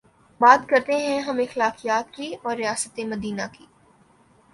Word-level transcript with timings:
بات 0.41 0.61
کرتے 0.69 0.95
ہیں 0.97 1.19
ہم 1.19 1.39
اخلاقیات 1.39 2.13
کی 2.13 2.33
اورریاست 2.43 2.99
مدینہ 3.07 3.41
کی 3.53 3.65